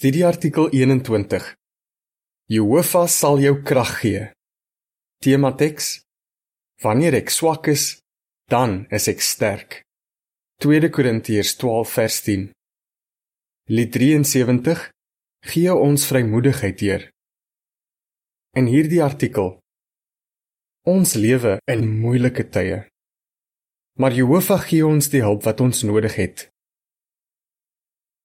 Studieartikel 0.00 0.70
21. 0.72 1.56
Jehovah 2.48 3.04
sal 3.04 3.36
jou 3.44 3.58
krag 3.60 3.90
gee. 4.00 4.22
Tema 5.20 5.50
teks: 5.52 5.88
Wanneer 6.80 7.18
ek 7.18 7.28
swak 7.28 7.68
is, 7.68 7.98
dan 8.48 8.86
is 8.88 9.10
ek 9.12 9.20
sterk. 9.20 9.82
2 10.64 10.88
Korintiërs 10.88 11.52
12 11.60 11.92
vers 11.98 12.16
10. 12.30 12.46
Lied 13.76 13.92
73: 13.92 14.86
Gee 15.52 15.74
ons 15.74 16.06
vrymoedigheid, 16.08 16.80
Heer. 16.80 17.04
In 18.56 18.72
hierdie 18.72 19.02
artikel: 19.04 19.58
Ons 20.88 21.12
lewe 21.20 21.58
in 21.68 21.84
moeilike 22.00 22.48
tye. 22.48 22.86
Maar 24.00 24.16
Jehovah 24.16 24.64
gee 24.64 24.80
ons 24.80 25.12
die 25.12 25.20
hulp 25.20 25.44
wat 25.44 25.60
ons 25.60 25.84
nodig 25.84 26.16
het. 26.16 26.48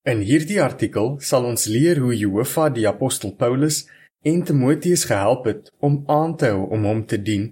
In 0.05 0.19
hierdie 0.21 0.59
artikel 0.61 1.15
sal 1.17 1.47
ons 1.49 1.63
leer 1.65 1.97
hoe 1.97 2.13
Jehovah 2.13 2.67
die 2.69 2.83
apostel 2.85 3.31
Paulus 3.33 3.87
en 4.21 4.43
Timoteus 4.45 5.07
gehelp 5.09 5.47
het 5.49 5.71
om 5.81 6.03
aan 6.05 6.35
te 6.37 6.51
hou 6.53 6.67
om 6.75 6.85
hom 6.85 7.01
te 7.09 7.17
dien 7.17 7.47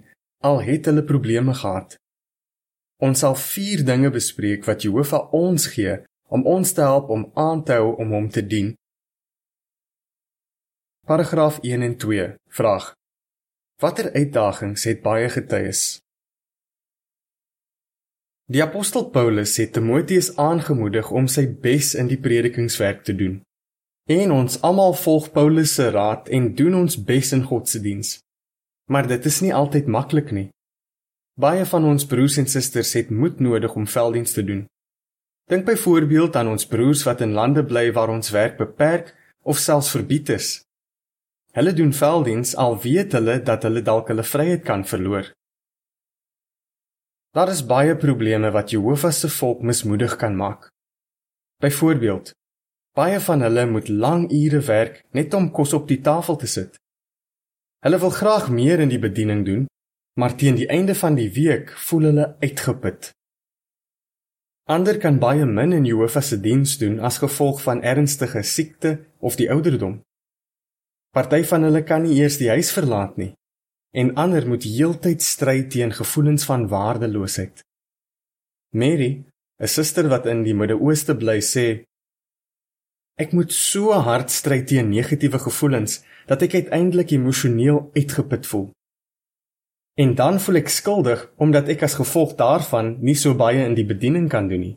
al 0.46 0.60
het 0.62 0.86
hulle 0.86 1.02
probleme 1.02 1.54
gehad. 1.58 1.96
Ons 3.02 3.24
sal 3.24 3.34
4 3.34 3.82
dinge 3.88 4.12
bespreek 4.14 4.68
wat 4.70 4.86
Jehovah 4.86 5.34
ons 5.34 5.66
gee 5.74 5.96
om 6.30 6.46
ons 6.46 6.72
te 6.76 6.86
help 6.86 7.10
om 7.10 7.26
aan 7.34 7.64
te 7.66 7.74
hou 7.80 7.90
om 7.98 8.14
hom 8.14 8.30
te 8.30 8.46
dien. 8.46 8.70
Paragraaf 11.10 11.58
1 11.66 11.82
en 11.82 11.96
2 12.06 12.28
vraag: 12.60 12.92
Watter 13.82 14.12
uitdagings 14.14 14.86
het 14.86 15.02
baie 15.02 15.26
getuies? 15.28 16.03
Die 18.44 18.60
apostel 18.62 19.06
Paulus 19.08 19.56
het 19.56 19.72
Timoteus 19.72 20.34
aangemoedig 20.36 21.10
om 21.10 21.24
sy 21.32 21.46
bes 21.48 21.94
in 21.96 22.10
die 22.10 22.18
predikingswerk 22.20 23.00
te 23.04 23.14
doen. 23.16 23.38
En 24.04 24.34
ons 24.34 24.58
almal 24.60 24.92
volg 25.00 25.30
Paulus 25.32 25.72
se 25.78 25.86
raad 25.90 26.28
en 26.28 26.50
doen 26.54 26.74
ons 26.82 26.98
bes 27.08 27.32
in 27.32 27.46
God 27.48 27.68
se 27.68 27.80
diens. 27.80 28.18
Maar 28.92 29.08
dit 29.08 29.24
is 29.24 29.40
nie 29.40 29.54
altyd 29.54 29.88
maklik 29.88 30.28
nie. 30.36 30.50
Baie 31.40 31.64
van 31.64 31.86
ons 31.88 32.04
broers 32.06 32.36
en 32.36 32.46
susters 32.46 32.92
het 32.92 33.08
moed 33.10 33.40
nodig 33.40 33.72
om 33.74 33.86
velddiens 33.88 34.36
te 34.36 34.44
doen. 34.44 34.66
Dink 35.48 35.64
byvoorbeeld 35.64 36.36
aan 36.36 36.52
ons 36.52 36.66
broers 36.68 37.04
wat 37.08 37.24
in 37.24 37.32
lande 37.32 37.64
bly 37.64 37.86
waar 37.96 38.12
ons 38.12 38.28
werk 38.30 38.58
beperk 38.60 39.14
of 39.40 39.56
selfs 39.58 39.88
verbied 39.96 40.28
is. 40.36 40.50
Hulle 41.56 41.72
doen 41.72 41.96
velddiens 41.96 42.52
al 42.60 42.76
weet 42.84 43.16
hulle 43.16 43.40
dat 43.40 43.64
hulle 43.64 43.80
dalk 43.82 44.12
hulle 44.12 44.22
vryheid 44.22 44.64
kan 44.68 44.84
verloor. 44.84 45.32
Daar 47.34 47.50
is 47.50 47.64
baie 47.66 47.96
probleme 47.96 48.50
wat 48.54 48.70
Jehovah 48.70 49.10
se 49.12 49.28
volk 49.28 49.62
mismoedig 49.62 50.16
kan 50.16 50.36
maak. 50.36 50.68
Byvoorbeeld, 51.58 52.30
baie 52.94 53.18
van 53.20 53.40
hulle 53.42 53.66
moet 53.66 53.88
lang 53.88 54.30
ure 54.30 54.60
werk 54.60 55.02
net 55.10 55.34
om 55.34 55.50
kos 55.50 55.72
op 55.72 55.88
die 55.88 55.98
tafel 56.00 56.36
te 56.36 56.46
sit. 56.46 56.78
Hulle 57.82 57.98
wil 57.98 58.14
graag 58.14 58.50
meer 58.50 58.78
in 58.78 58.88
die 58.88 59.02
bediening 59.02 59.42
doen, 59.44 59.66
maar 60.20 60.36
teen 60.38 60.54
die 60.54 60.68
einde 60.70 60.94
van 60.94 61.18
die 61.18 61.30
week 61.34 61.74
voel 61.88 62.10
hulle 62.12 62.36
uitgeput. 62.38 63.10
Ander 64.70 64.98
kan 65.02 65.18
baie 65.18 65.44
min 65.44 65.74
in 65.74 65.90
Jehovah 65.90 66.22
se 66.22 66.38
diens 66.40 66.78
doen 66.78 67.00
as 67.00 67.18
gevolg 67.18 67.62
van 67.66 67.82
ernstige 67.82 68.42
siekte 68.42 69.00
of 69.18 69.34
die 69.36 69.50
ouderdom. 69.50 70.04
Party 71.10 71.42
van 71.42 71.66
hulle 71.66 71.82
kan 71.82 72.06
nie 72.06 72.20
eers 72.22 72.38
die 72.38 72.54
huis 72.54 72.70
verlaat 72.72 73.18
nie 73.18 73.34
en 73.94 74.14
ander 74.18 74.46
moet 74.50 74.66
heeltyd 74.66 75.22
stry 75.22 75.62
teen 75.70 75.92
gevoelens 75.94 76.44
van 76.50 76.66
waardeloosheid. 76.68 77.62
Mary, 78.74 79.24
'n 79.62 79.68
suster 79.68 80.08
wat 80.08 80.26
in 80.26 80.42
die 80.42 80.54
Midde-Ooste 80.54 81.14
bly, 81.16 81.38
sê: 81.40 81.84
Ek 83.14 83.32
moet 83.32 83.52
so 83.52 83.92
hard 83.92 84.30
stry 84.30 84.64
teen 84.64 84.88
negatiewe 84.90 85.38
gevoelens 85.38 86.02
dat 86.26 86.42
ek 86.42 86.54
uiteindelik 86.54 87.10
emosioneel 87.10 87.90
uitgeput 87.94 88.46
voel. 88.46 88.70
En 89.94 90.14
dan 90.14 90.40
voel 90.40 90.56
ek 90.56 90.68
skuldig 90.68 91.20
omdat 91.36 91.68
ek 91.68 91.82
as 91.86 91.94
gevolg 91.94 92.34
daarvan 92.34 92.96
nie 92.98 93.14
so 93.14 93.34
baie 93.34 93.62
in 93.62 93.74
die 93.78 93.86
bediening 93.86 94.28
kan 94.28 94.48
doen 94.48 94.60
nie. 94.60 94.76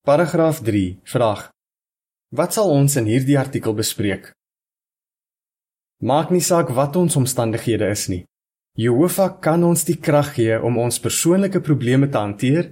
Paragraaf 0.00 0.64
3 0.64 1.00
vraag: 1.04 1.50
Wat 2.32 2.52
sal 2.56 2.70
ons 2.70 2.96
in 2.96 3.04
hierdie 3.04 3.38
artikel 3.38 3.74
bespreek? 3.74 4.32
Maak 6.00 6.30
nie 6.32 6.40
saak 6.40 6.70
wat 6.72 6.96
ons 6.96 7.16
omstandighede 7.20 7.84
is 7.92 8.06
nie. 8.08 8.22
Jehovah 8.80 9.34
kan 9.44 9.60
ons 9.68 9.82
die 9.84 9.98
krag 10.00 10.30
gee 10.38 10.54
om 10.56 10.78
ons 10.80 10.96
persoonlike 11.02 11.60
probleme 11.60 12.08
te 12.08 12.16
hanteer 12.16 12.70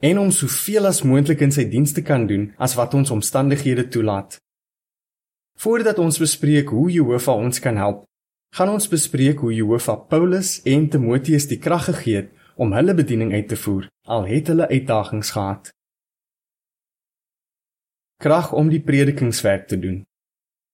en 0.00 0.18
om 0.22 0.30
soveel 0.32 0.88
as 0.88 1.02
moontlik 1.04 1.42
in 1.44 1.52
sy 1.52 1.66
dienste 1.68 2.00
kan 2.00 2.24
doen 2.30 2.46
as 2.56 2.78
wat 2.78 2.96
ons 2.96 3.12
omstandighede 3.12 3.84
toelaat. 3.92 4.38
Voordat 5.60 6.00
ons 6.00 6.16
bespreek 6.22 6.72
hoe 6.72 6.86
Jehovah 6.94 7.36
ons 7.36 7.60
kan 7.60 7.76
help, 7.76 8.06
gaan 8.56 8.72
ons 8.72 8.88
bespreek 8.88 9.44
hoe 9.44 9.52
Jehovah 9.52 10.00
Paulus 10.08 10.62
en 10.64 10.88
Timoteus 10.88 11.50
die 11.50 11.60
krag 11.60 11.90
gegee 11.90 12.22
het 12.22 12.32
om 12.56 12.72
hulle 12.72 12.96
bediening 12.96 13.34
uit 13.36 13.48
te 13.52 13.60
voer, 13.60 13.90
al 14.08 14.24
het 14.24 14.48
hulle 14.48 14.70
uitdagings 14.72 15.34
gehad. 15.36 15.68
Krag 18.24 18.54
om 18.56 18.72
die 18.72 18.80
predikingswerk 18.80 19.68
te 19.68 19.76
doen. 19.76 20.00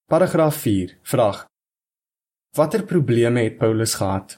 Paragraaf 0.07 0.63
4 0.63 0.95
vraag: 1.03 1.45
Watter 2.55 2.85
probleme 2.85 3.43
het 3.43 3.59
Paulus 3.59 3.95
gehad? 3.95 4.37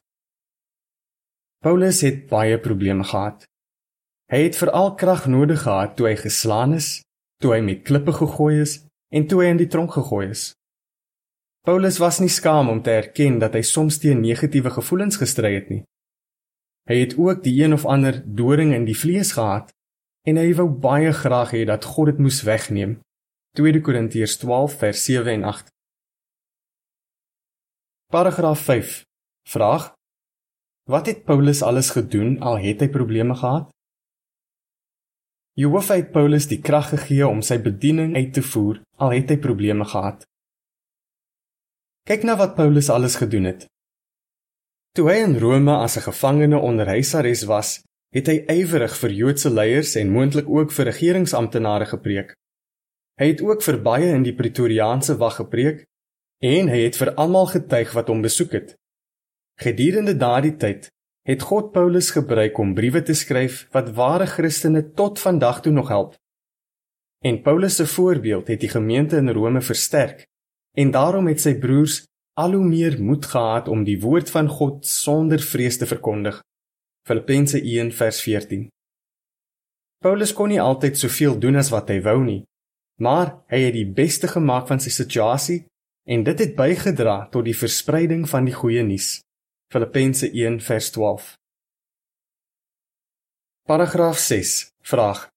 Paulus 1.58 2.00
het 2.00 2.26
baie 2.30 2.58
probleme 2.58 3.04
gehad. 3.04 3.44
Hy 4.30 4.42
het 4.44 4.56
veral 4.56 4.94
krag 4.94 5.26
nodig 5.26 5.62
gehad 5.62 5.96
toe 5.96 6.06
hy 6.08 6.16
geslaan 6.20 6.76
is, 6.76 7.00
toe 7.42 7.54
hy 7.54 7.60
met 7.64 7.82
klippe 7.82 8.12
gegooi 8.12 8.60
is 8.62 8.78
en 9.14 9.26
toe 9.26 9.42
hy 9.42 9.52
in 9.54 9.60
die 9.60 9.70
tronk 9.70 9.94
gegooi 9.96 10.28
is. 10.30 10.52
Paulus 11.66 11.98
was 11.98 12.20
nie 12.20 12.30
skaam 12.32 12.68
om 12.68 12.82
te 12.82 12.94
erken 12.94 13.38
dat 13.42 13.56
hy 13.56 13.62
soms 13.66 13.98
teen 14.02 14.20
negatiewe 14.22 14.70
gevoelens 14.76 15.18
gestry 15.20 15.54
het 15.56 15.72
nie. 15.72 15.82
Hy 16.88 17.00
het 17.02 17.16
ook 17.20 17.42
die 17.44 17.56
een 17.60 17.74
of 17.76 17.84
ander 17.84 18.22
doring 18.24 18.72
in 18.76 18.86
die 18.88 18.96
vlees 18.96 19.34
gehad 19.36 19.74
en 20.28 20.38
hy 20.40 20.52
wou 20.56 20.68
baie 20.68 21.12
graag 21.12 21.52
hê 21.56 21.64
dat 21.68 21.84
God 21.84 22.12
dit 22.12 22.22
moes 22.24 22.40
wegneem. 22.46 22.98
2 23.56 23.80
Korintiërs 23.84 24.38
12 24.40 24.78
vers 24.80 25.04
7 25.04 25.34
en 25.34 25.44
8. 25.50 25.68
Paragraaf 28.08 28.60
5. 28.60 29.04
Vraag: 29.48 29.92
Wat 30.88 31.06
het 31.06 31.24
Paulus 31.24 31.62
alles 31.62 31.90
gedoen 31.90 32.38
al 32.40 32.56
het 32.58 32.80
hy 32.80 32.86
probleme 32.88 33.34
gehad? 33.36 33.66
Jehovah 35.52 35.98
het 36.00 36.08
Paulus 36.14 36.46
die 36.48 36.56
krag 36.64 36.88
gegee 36.88 37.26
om 37.28 37.42
sy 37.44 37.58
bediening 37.60 38.14
uit 38.16 38.30
te 38.32 38.40
voer 38.40 38.80
al 38.96 39.12
het 39.12 39.28
hy 39.28 39.36
probleme 39.36 39.84
gehad. 39.84 40.24
Kyk 42.08 42.24
na 42.24 42.38
wat 42.40 42.54
Paulus 42.56 42.88
alles 42.88 43.18
gedoen 43.20 43.50
het. 43.50 43.68
Toe 44.96 45.10
hy 45.10 45.18
in 45.26 45.36
Rome 45.44 45.76
as 45.76 45.98
'n 46.00 46.08
gevangene 46.08 46.56
onder 46.56 46.88
huisarrest 46.88 47.44
was, 47.44 47.84
het 48.16 48.32
hy 48.32 48.38
ywerig 48.48 48.96
vir 48.96 49.12
Joodse 49.20 49.52
leiers 49.52 49.94
en 50.00 50.16
moontlik 50.16 50.48
ook 50.48 50.72
vir 50.72 50.88
regeringsamptenare 50.94 51.92
gepreek. 51.92 52.32
Hy 53.20 53.26
het 53.36 53.44
ook 53.44 53.60
vir 53.62 53.82
baie 53.82 54.08
in 54.16 54.22
die 54.22 54.34
Pretoriaanse 54.34 55.20
wag 55.20 55.36
gepreek 55.44 55.84
en 56.44 56.70
hy 56.70 56.84
het 56.84 56.96
vir 56.96 57.14
almal 57.18 57.48
getuig 57.50 57.92
wat 57.96 58.08
hom 58.08 58.22
besoek 58.22 58.52
het. 58.54 58.76
Gedurende 59.58 60.14
daardie 60.16 60.54
tyd 60.56 60.88
het 61.28 61.42
God 61.42 61.72
Paulus 61.72 62.10
gebruik 62.14 62.58
om 62.58 62.74
briewe 62.74 63.02
te 63.02 63.14
skryf 63.14 63.66
wat 63.74 63.90
ware 63.98 64.26
Christene 64.26 64.84
tot 64.94 65.18
vandag 65.18 65.60
toe 65.62 65.72
nog 65.72 65.88
help. 65.88 66.14
En 67.24 67.42
Paulus 67.42 67.76
se 67.76 67.86
voorbeeld 67.86 68.48
het 68.48 68.60
die 68.60 68.70
gemeente 68.70 69.16
in 69.16 69.28
Rome 69.28 69.60
versterk 69.60 70.26
en 70.76 70.90
daarom 70.90 71.26
het 71.26 71.40
sy 71.40 71.58
broers 71.58 72.04
al 72.38 72.54
hoe 72.54 72.64
meer 72.64 73.02
moed 73.02 73.26
gehad 73.26 73.68
om 73.68 73.82
die 73.84 73.98
woord 74.00 74.30
van 74.30 74.48
God 74.48 74.86
sonder 74.86 75.42
vrees 75.42 75.78
te 75.78 75.86
verkondig. 75.86 76.38
Filippense 77.06 77.58
1:14. 77.60 78.68
Paulus 79.98 80.32
kon 80.32 80.48
nie 80.48 80.60
altyd 80.60 80.98
soveel 80.98 81.38
doen 81.38 81.56
as 81.56 81.72
wat 81.74 81.88
hy 81.90 81.98
wou 82.00 82.22
nie, 82.22 82.44
maar 83.02 83.42
hy 83.50 83.64
het 83.66 83.74
die 83.74 83.90
beste 83.90 84.28
gemaak 84.28 84.68
van 84.70 84.80
sy 84.80 84.90
situasie 84.94 85.64
en 86.08 86.22
dit 86.24 86.38
het 86.38 86.54
bygedra 86.56 87.26
tot 87.28 87.44
die 87.44 87.56
verspreiding 87.56 88.22
van 88.28 88.46
die 88.48 88.54
goeie 88.56 88.82
nuus. 88.82 89.18
Filippense 89.68 90.30
1:12. 90.32 91.34
Paragraaf 93.68 94.18
6 94.18 94.70
vraag 94.80 95.28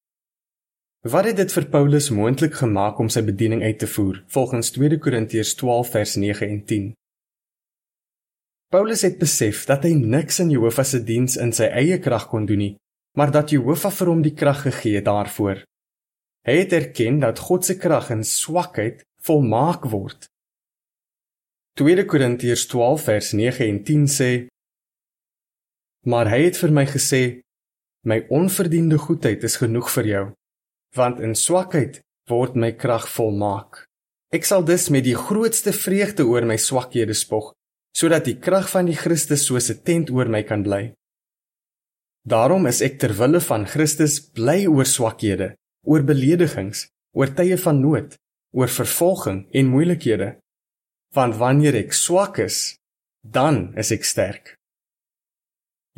Wat 1.01 1.25
het 1.25 1.35
dit 1.35 1.51
vir 1.51 1.65
Paulus 1.65 2.09
moontlik 2.09 2.56
gemaak 2.62 3.00
om 3.00 3.09
sy 3.09 3.23
bediening 3.27 3.63
uit 3.63 3.79
te 3.79 3.88
voer 3.88 4.23
volgens 4.27 4.71
2 4.71 4.97
Korintiërs 4.97 5.53
12 5.56 5.91
vers 5.91 6.15
9 6.15 6.47
en 6.47 6.63
10? 6.65 6.88
Paulus 8.71 9.01
het 9.01 9.19
besef 9.19 9.65
dat 9.65 9.83
hy 9.83 9.94
niks 9.94 10.39
in 10.39 10.56
Jehovah 10.56 10.85
se 10.85 11.03
diens 11.03 11.35
in 11.35 11.51
sy 11.51 11.67
eie 11.67 12.00
krag 12.00 12.29
kon 12.31 12.45
doen 12.45 12.63
nie, 12.63 12.75
maar 13.17 13.31
dat 13.31 13.51
Jehovah 13.51 13.91
vir 13.91 14.07
hom 14.07 14.21
die 14.21 14.33
krag 14.33 14.62
gegee 14.62 14.95
het 14.95 15.06
daarvoor. 15.12 15.65
Hy 16.47 16.56
het 16.63 16.74
erken 16.74 17.19
dat 17.19 17.39
God 17.39 17.65
se 17.65 17.75
krag 17.75 18.09
in 18.15 18.24
swakheid 18.24 19.03
volmaak 19.19 19.83
word 19.91 20.30
2 21.79 22.06
Korintiërs 22.06 22.65
12 22.68 23.03
vers 23.07 23.31
9 23.31 23.65
en 23.65 23.83
10 23.83 24.07
sê: 24.12 24.31
Maar 26.03 26.27
hy 26.27 26.39
het 26.50 26.57
vir 26.59 26.73
my 26.75 26.83
gesê: 26.83 27.21
My 28.03 28.25
onverdiende 28.27 28.97
goedheid 29.00 29.45
is 29.47 29.56
genoeg 29.62 29.88
vir 29.94 30.09
jou, 30.09 30.25
want 31.00 31.21
in 31.23 31.31
swakheid 31.31 32.01
word 32.27 32.57
my 32.59 32.73
krag 32.75 33.07
volmaak. 33.15 33.85
Ek 34.35 34.44
sal 34.44 34.68
dus 34.68 34.89
met 34.91 35.06
die 35.07 35.15
grootste 35.15 35.71
vreugde 35.71 36.27
oor 36.27 36.44
my 36.44 36.59
swakhede 36.59 37.15
spog, 37.15 37.53
sodat 37.95 38.27
die 38.27 38.35
krag 38.35 38.67
van 38.74 38.91
die 38.91 39.00
Christus 39.00 39.47
soos 39.47 39.71
'n 39.71 39.79
tent 39.88 40.12
oor 40.12 40.27
my 40.27 40.44
kan 40.44 40.63
bly. 40.67 40.91
Daarom 42.27 42.67
is 42.67 42.81
ek 42.81 43.00
ter 43.00 43.15
wille 43.15 43.39
van 43.39 43.65
Christus 43.65 44.19
bly 44.19 44.67
oor 44.67 44.85
swakhede, 44.85 45.56
oor 45.88 46.03
beledigings, 46.03 46.89
oor 47.15 47.31
tye 47.31 47.57
van 47.57 47.81
nood, 47.81 48.19
oor 48.51 48.67
vervolging 48.67 49.47
en 49.53 49.71
moeilikhede. 49.71 50.35
Want 51.15 51.35
wanneer 51.35 51.75
ek 51.75 51.93
swak 51.93 52.39
is, 52.39 52.77
dan 53.21 53.73
is 53.79 53.91
ek 53.91 54.07
sterk. 54.07 54.55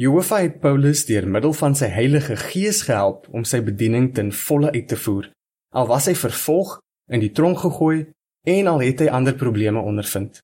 Jehovah 0.01 0.41
het 0.41 0.57
Paulus 0.59 1.03
deur 1.05 1.27
middel 1.29 1.53
van 1.53 1.75
sy 1.77 1.91
Heilige 1.93 2.35
Gees 2.49 2.81
gehelp 2.87 3.27
om 3.29 3.45
sy 3.45 3.61
bediening 3.61 4.09
ten 4.17 4.31
volle 4.33 4.71
uit 4.73 4.87
te 4.89 4.97
voer. 4.97 5.29
Al 5.77 5.85
was 5.91 6.09
hy 6.09 6.15
vervolg, 6.17 6.79
in 7.13 7.21
die 7.21 7.31
tronk 7.31 7.61
gegooi 7.61 8.09
en 8.49 8.67
al 8.71 8.81
het 8.81 9.03
hy 9.03 9.09
ander 9.13 9.35
probleme 9.37 9.81
ondervind. 9.81 10.41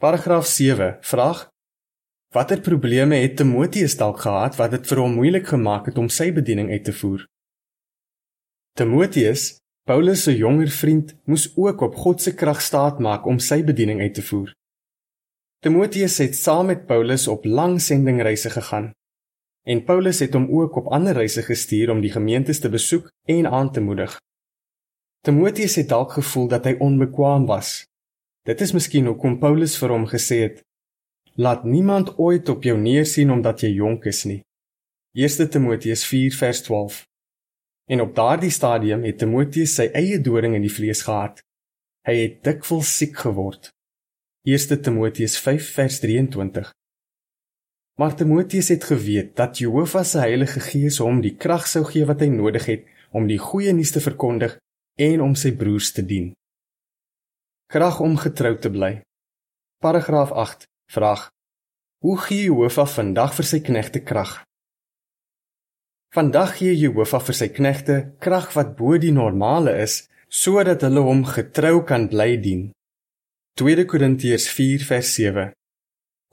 Paragraaf 0.00 0.46
7 0.46 0.98
vraag: 1.02 1.48
Watter 2.34 2.60
probleme 2.62 3.18
het 3.20 3.36
Timoteus 3.36 3.96
dalk 3.98 4.22
gehad 4.22 4.56
wat 4.56 4.70
dit 4.76 4.86
vir 4.86 5.02
hom 5.02 5.16
moeilik 5.18 5.50
gemaak 5.50 5.90
het 5.90 5.98
om 5.98 6.08
sy 6.08 6.30
bediening 6.32 6.70
uit 6.70 6.84
te 6.86 6.94
voer? 6.94 7.26
Timoteus, 8.78 9.58
Paulus 9.90 10.22
se 10.22 10.36
jonger 10.36 10.68
vriend, 10.70 11.16
moes 11.24 11.48
ook 11.56 11.80
op 11.80 11.94
God 11.98 12.22
se 12.22 12.30
krag 12.34 12.60
staat 12.62 13.00
maak 13.02 13.24
om 13.26 13.40
sy 13.42 13.56
bediening 13.66 13.98
uit 14.00 14.12
te 14.14 14.22
voer. 14.22 14.52
Timoteus 15.66 16.18
het 16.22 16.36
saam 16.38 16.70
met 16.70 16.84
Paulus 16.86 17.24
op 17.32 17.44
lang 17.44 17.80
sendingreise 17.82 18.52
gegaan 18.54 18.92
en 19.66 19.82
Paulus 19.84 20.20
het 20.22 20.38
hom 20.38 20.46
ook 20.60 20.78
op 20.78 20.92
ander 20.94 21.18
reise 21.18 21.42
gestuur 21.42 21.90
om 21.90 22.04
die 22.06 22.12
gemeentes 22.14 22.62
te 22.62 22.70
besoek 22.70 23.10
en 23.26 23.50
aan 23.50 23.72
te 23.72 23.82
moedig. 23.82 24.14
Timoteus 25.26 25.74
het 25.82 25.90
dalk 25.90 26.14
gevoel 26.20 26.46
dat 26.54 26.70
hy 26.70 26.76
onbekwaam 26.78 27.50
was. 27.50 27.82
Dit 28.46 28.62
is 28.62 28.72
miskien 28.72 29.10
hoekom 29.10 29.40
Paulus 29.42 29.74
vir 29.82 29.90
hom 29.90 30.06
gesê 30.06 30.42
het: 30.46 30.62
Laat 31.34 31.66
niemand 31.66 32.14
ooit 32.18 32.48
op 32.48 32.62
jou 32.62 32.78
neersien 32.78 33.34
omdat 33.34 33.66
jy 33.66 33.74
jonk 33.82 34.06
is 34.06 34.22
nie. 34.24 34.40
1 35.18 35.50
Timoteus 35.50 36.06
4:12. 36.14 37.09
En 37.90 38.00
op 38.00 38.14
daardie 38.14 38.50
stadium 38.54 39.02
het 39.02 39.18
Timoteus 39.18 39.72
sy 39.74 39.88
eie 39.98 40.20
doring 40.22 40.54
in 40.54 40.62
die 40.62 40.70
vlees 40.70 41.02
gehad. 41.02 41.40
Hy 42.06 42.14
het 42.20 42.36
dikwels 42.46 42.90
siek 42.96 43.16
geword. 43.18 43.72
1 44.46 44.82
Timoteus 44.82 45.34
5:23. 45.42 46.70
Maar 47.98 48.14
Timoteus 48.16 48.68
het 48.68 48.84
geweet 48.84 49.34
dat 49.36 49.58
Jehovah 49.58 50.04
se 50.04 50.18
Heilige 50.18 50.60
Gees 50.60 50.98
hom 50.98 51.20
die 51.20 51.34
krag 51.36 51.66
sou 51.66 51.82
gee 51.84 52.06
wat 52.06 52.20
hy 52.20 52.28
nodig 52.30 52.66
het 52.70 52.86
om 53.10 53.26
die 53.26 53.38
goeie 53.38 53.72
nuus 53.72 53.90
te 53.90 54.00
verkondig 54.00 54.56
en 54.96 55.20
om 55.20 55.34
sy 55.34 55.52
broers 55.52 55.90
te 55.92 56.06
dien. 56.06 56.30
Krag 57.66 58.00
om 58.00 58.16
getrou 58.16 58.54
te 58.58 58.70
bly. 58.70 59.02
Paragraaf 59.82 60.30
8 60.32 60.64
vraag: 60.94 61.26
Hoe 62.06 62.16
gee 62.18 62.46
Jehovah 62.46 62.88
vandag 62.88 63.34
vir 63.34 63.44
sy 63.44 63.60
knegte 63.60 64.00
krag? 64.00 64.38
Vandag 66.10 66.56
gee 66.58 66.74
Jehovah 66.74 67.20
vir 67.22 67.36
sy 67.38 67.46
knegte 67.54 67.96
krag 68.18 68.48
wat 68.56 68.72
bo 68.74 68.96
die 68.98 69.12
normale 69.14 69.76
is 69.78 70.08
sodat 70.26 70.82
hulle 70.82 71.04
hom 71.06 71.20
getrou 71.22 71.84
kan 71.86 72.08
bly 72.10 72.32
dien. 72.42 72.64
2 73.62 73.84
Korintiërs 73.86 74.48
4:7. 74.50 75.52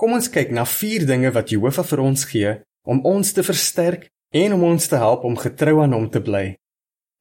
Kom 0.01 0.15
ons 0.17 0.29
kyk 0.33 0.49
na 0.49 0.63
vier 0.65 1.05
dinge 1.05 1.29
wat 1.35 1.53
Jehovah 1.53 1.85
vir 1.85 2.01
ons 2.01 2.25
gee 2.25 2.53
om 2.89 3.03
ons 3.05 3.33
te 3.33 3.43
versterk 3.45 4.07
en 4.33 4.55
om 4.57 4.63
ons 4.63 4.87
te 4.87 4.97
help 4.97 5.27
om 5.29 5.37
getrou 5.37 5.83
aan 5.83 5.93
hom 5.93 6.09
te 6.09 6.21
bly. 6.25 6.55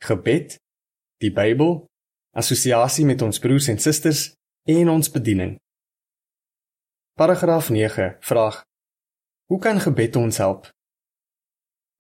Gebed, 0.01 0.57
die 1.21 1.33
Bybel, 1.33 1.85
assosiasie 2.33 3.05
met 3.05 3.21
ons 3.21 3.39
broers 3.39 3.69
en 3.69 3.79
susters 3.79 4.33
en 4.65 4.89
ons 4.89 5.13
bediening. 5.13 5.59
Paragraaf 7.21 7.69
9 7.69 8.17
vraag: 8.21 8.65
Hoe 9.53 9.61
kan 9.61 9.81
gebed 9.81 10.17
ons 10.17 10.41
help? 10.41 10.73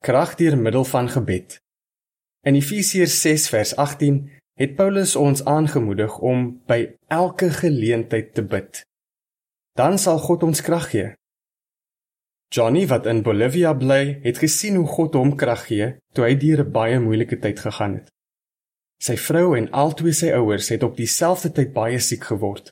Krag 0.05 0.35
deur 0.35 0.59
middel 0.59 0.85
van 0.85 1.09
gebed. 1.09 1.61
In 2.47 2.55
Efesiërs 2.55 3.21
6 3.21 3.49
vers 3.49 3.77
18 3.77 4.31
het 4.55 4.75
Paulus 4.77 5.17
ons 5.17 5.45
aangemoedig 5.45 6.19
om 6.19 6.63
by 6.67 6.95
elke 7.09 7.51
geleentheid 7.51 8.35
te 8.35 8.45
bid. 8.45 8.85
Dan 9.77 9.99
sal 9.99 10.19
God 10.19 10.43
ons 10.43 10.63
krag 10.63 10.91
gee. 10.91 11.09
Johnny 12.49 12.87
wat 12.87 13.07
in 13.07 13.23
Bolivia 13.23 13.73
bly, 13.75 14.21
het 14.23 14.39
gesien 14.39 14.77
hoe 14.77 14.87
God 14.87 15.19
hom 15.19 15.35
krag 15.37 15.67
gee 15.67 15.97
toe 16.15 16.25
hy 16.25 16.37
deur 16.37 16.63
'n 16.65 16.73
baie 16.73 17.01
moeilike 17.01 17.39
tyd 17.39 17.59
gegaan 17.61 17.95
het. 17.95 18.13
Sy 19.03 19.17
vrou 19.17 19.57
en 19.57 19.71
albei 19.73 20.13
sy 20.13 20.31
ouers 20.33 20.69
het 20.69 20.83
op 20.83 20.97
dieselfde 20.97 21.53
tyd 21.53 21.73
baie 21.73 21.99
siek 21.99 22.25
geword. 22.25 22.71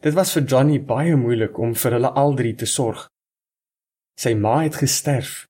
Dit 0.00 0.14
was 0.14 0.32
vir 0.32 0.44
Johnny 0.44 0.78
baie 0.80 1.16
moeilik 1.16 1.58
om 1.58 1.74
vir 1.74 1.92
hulle 1.92 2.12
aldrie 2.14 2.54
te 2.54 2.66
sorg. 2.66 3.08
Sy 4.16 4.34
ma 4.34 4.62
het 4.62 4.76
gesterf 4.76 5.46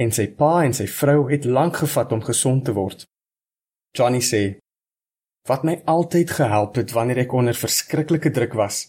en 0.00 0.10
sy 0.12 0.26
pa 0.38 0.64
en 0.64 0.74
sy 0.74 0.86
vrou 0.90 1.28
het 1.30 1.44
lank 1.44 1.76
gevat 1.82 2.12
om 2.12 2.22
gesond 2.22 2.64
te 2.64 2.74
word. 2.74 3.04
Johnny 3.96 4.20
sê 4.20 4.42
Wat 5.48 5.64
my 5.68 5.76
altyd 5.84 6.30
gehelp 6.38 6.78
het 6.80 6.94
wanneer 6.96 7.26
ek 7.26 7.34
onder 7.36 7.54
verskriklike 7.54 8.30
druk 8.32 8.54
was, 8.56 8.86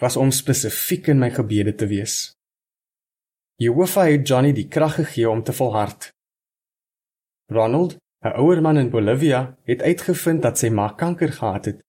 was 0.00 0.16
om 0.16 0.30
spesifiek 0.32 1.10
in 1.12 1.20
my 1.20 1.28
gebede 1.34 1.74
te 1.76 1.86
wees. 1.90 2.32
Jehovah 3.60 4.08
het 4.08 4.24
Johnny 4.28 4.54
die 4.56 4.68
krag 4.72 4.96
gegee 5.02 5.28
om 5.28 5.42
te 5.44 5.52
volhard. 5.52 6.08
Ronald, 7.52 7.98
'n 8.24 8.34
ouer 8.40 8.62
man 8.62 8.78
in 8.78 8.90
Bolivia, 8.90 9.56
het 9.64 9.82
uitgevind 9.82 10.42
dat 10.42 10.58
sy 10.58 10.70
ma 10.70 10.88
kanker 10.92 11.32
gehad 11.32 11.64
het 11.64 11.80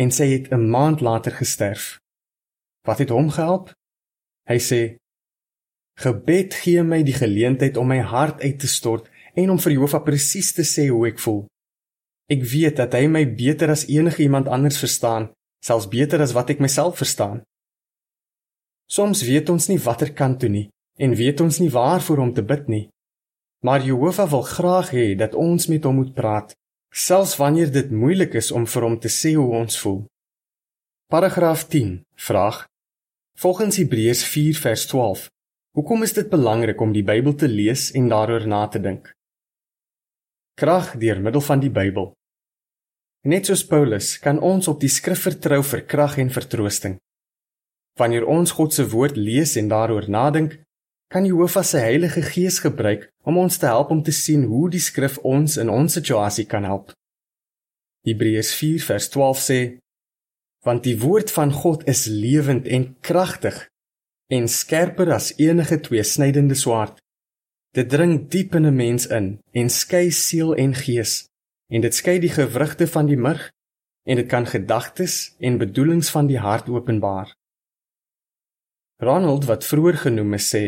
en 0.00 0.10
sy 0.10 0.26
het 0.34 0.52
'n 0.52 0.68
maand 0.70 1.00
later 1.00 1.32
gesterf. 1.32 1.98
Wat 2.86 2.98
het 2.98 3.08
hom 3.08 3.30
gehelp? 3.30 3.72
Hy 4.48 4.58
sê: 4.58 4.96
"Gebed 6.00 6.54
gee 6.54 6.82
my 6.82 7.02
die 7.02 7.16
geleentheid 7.16 7.76
om 7.76 7.88
my 7.88 8.00
hart 8.00 8.40
uit 8.40 8.58
te 8.58 8.68
stort 8.68 9.10
en 9.34 9.50
om 9.50 9.58
vir 9.58 9.72
Jehovah 9.72 10.04
presies 10.04 10.52
te 10.52 10.62
sê 10.62 10.88
hoe 10.88 11.06
ek 11.08 11.18
voel." 11.18 11.46
Ek 12.30 12.42
weet 12.42 12.76
dat 12.76 12.94
hy 12.94 13.06
my 13.06 13.24
beter 13.26 13.70
as 13.70 13.86
enige 13.88 14.22
iemand 14.22 14.48
anders 14.48 14.78
verstaan, 14.78 15.30
selfs 15.60 15.88
beter 15.88 16.22
as 16.22 16.32
wat 16.32 16.50
ek 16.50 16.62
myself 16.64 16.96
verstaan. 16.96 17.42
Soms 18.88 19.22
weet 19.22 19.48
ons 19.48 19.68
nie 19.68 19.78
watter 19.78 20.12
kant 20.12 20.40
toe 20.40 20.48
nie 20.48 20.68
en 21.00 21.14
weet 21.16 21.40
ons 21.40 21.58
nie 21.58 21.70
waarvoor 21.72 22.18
om 22.18 22.32
te 22.36 22.42
bid 22.44 22.68
nie. 22.68 22.88
Maar 23.64 23.84
Jehovah 23.84 24.28
wil 24.30 24.42
graag 24.42 24.90
hê 24.92 25.06
dat 25.16 25.34
ons 25.34 25.66
met 25.66 25.84
hom 25.84 25.96
moet 26.02 26.14
praat, 26.14 26.52
selfs 26.92 27.36
wanneer 27.40 27.70
dit 27.72 27.90
moeilik 27.90 28.34
is 28.34 28.50
om 28.52 28.66
vir 28.66 28.82
hom 28.86 28.98
te 29.00 29.08
sê 29.08 29.32
hoe 29.38 29.48
ons 29.62 29.78
voel. 29.80 30.02
Paragraaf 31.12 31.64
10 31.72 32.02
vraag 32.28 32.66
Volgens 33.38 33.76
Hebreërs 33.80 34.24
4 34.28 34.60
vers 34.60 34.86
12 34.86 35.28
Hoekom 35.72 36.02
is 36.04 36.12
dit 36.12 36.28
belangrik 36.28 36.80
om 36.84 36.90
die 36.92 37.00
Bybel 37.00 37.32
te 37.32 37.48
lees 37.48 37.86
en 37.96 38.10
daaroor 38.12 38.44
na 38.44 38.66
te 38.68 38.80
dink? 38.84 39.06
Krag 40.60 40.90
deur 41.00 41.20
middel 41.24 41.40
van 41.40 41.62
die 41.62 41.70
Bybel. 41.72 42.10
Net 43.24 43.48
soos 43.48 43.62
Paulus 43.64 44.18
kan 44.20 44.36
ons 44.44 44.68
op 44.68 44.82
die 44.82 44.90
skrif 44.92 45.24
vertrou 45.24 45.62
vir 45.64 45.86
krag 45.88 46.18
en 46.20 46.34
vertroosting. 46.34 46.98
Wanneer 47.96 48.28
ons 48.28 48.52
God 48.58 48.76
se 48.76 48.84
woord 48.92 49.16
lees 49.16 49.56
en 49.56 49.72
daaroor 49.72 50.10
nadink, 50.12 50.58
kan 51.08 51.24
Jehovah 51.24 51.64
se 51.64 51.80
Heilige 51.80 52.20
Gees 52.20 52.60
gebruik 52.60 53.08
om 53.24 53.40
ons 53.40 53.56
te 53.56 53.72
help 53.72 53.96
om 53.96 54.04
te 54.04 54.12
sien 54.12 54.44
hoe 54.52 54.68
die 54.68 54.84
skrif 54.90 55.16
ons 55.24 55.56
in 55.56 55.72
ons 55.72 55.96
situasie 55.96 56.44
kan 56.52 56.68
help. 56.68 56.92
Hebreërs 58.04 58.52
4 58.60 58.88
vers 58.92 59.08
12 59.16 59.44
sê: 59.48 59.60
Want 60.68 60.84
die 60.84 60.98
woord 61.00 61.32
van 61.32 61.52
God 61.64 61.88
is 61.88 62.04
lewend 62.12 62.68
en 62.68 62.90
kragtig 63.00 63.71
en 64.32 64.48
skerper 64.48 65.12
as 65.12 65.32
enige 65.36 65.80
tweesnydende 65.80 66.56
swaard. 66.56 66.96
Dit 67.76 67.88
dring 67.88 68.28
diep 68.32 68.54
in 68.54 68.66
'n 68.66 68.76
mens 68.76 69.06
in 69.06 69.40
en 69.52 69.68
skei 69.68 70.10
siel 70.10 70.54
en 70.54 70.74
gees 70.74 71.26
en 71.68 71.80
dit 71.80 71.94
skei 71.94 72.18
die 72.18 72.32
gewrigte 72.32 72.86
van 72.86 73.06
die 73.06 73.16
murg 73.16 73.50
en 74.08 74.16
dit 74.16 74.28
kan 74.28 74.46
gedagtes 74.46 75.34
en 75.38 75.58
bedoelings 75.58 76.10
van 76.10 76.26
die 76.26 76.38
hart 76.38 76.68
openbaar. 76.68 77.34
Ronald 78.96 79.44
wat 79.44 79.64
vroeër 79.64 79.96
genoem 79.96 80.34
is 80.34 80.48
sê 80.54 80.64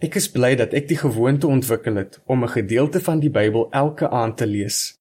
Ek 0.00 0.14
is 0.16 0.30
bly 0.32 0.54
dat 0.56 0.72
ek 0.72 0.88
die 0.88 0.96
gewoonte 0.96 1.46
ontwikkel 1.46 1.96
het 2.00 2.20
om 2.24 2.44
'n 2.44 2.54
gedeelte 2.58 3.00
van 3.00 3.20
die 3.20 3.30
Bybel 3.30 3.70
elke 3.70 4.08
aand 4.08 4.36
te 4.36 4.46
lees. 4.46 4.94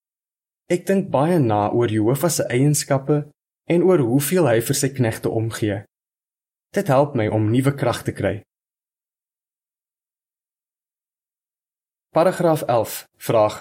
Ek 0.67 0.85
dink 0.85 1.09
baie 1.09 1.39
na 1.39 1.71
oor 1.71 1.87
Jehovah 1.87 2.29
se 2.29 2.43
eienskappe 2.43 3.27
en 3.65 3.83
oor 3.83 3.99
hoeveel 3.99 4.47
hy 4.47 4.59
vir 4.61 4.75
sy 4.75 4.89
knegte 4.89 5.29
omgee. 5.29 5.83
Dit 6.69 6.87
help 6.87 7.15
my 7.17 7.25
om 7.33 7.47
nuwe 7.49 7.71
krag 7.73 8.03
te 8.05 8.13
kry. 8.13 8.35
Paragraaf 12.13 12.61
11 12.61 13.07
vraag 13.17 13.55